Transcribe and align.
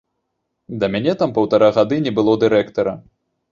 Да 0.83 0.89
мяне 0.95 1.13
там 1.19 1.35
паўтара 1.37 1.69
гады 1.77 2.01
не 2.09 2.17
было 2.19 2.37
дырэктара. 2.47 2.99